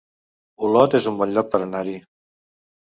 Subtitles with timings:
[0.69, 1.97] Olot es un bon lloc per anar-hi